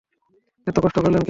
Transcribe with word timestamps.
এত 0.67 0.77
কষ্ট 0.79 0.97
করলেন 0.97 1.11
কেন? 1.11 1.19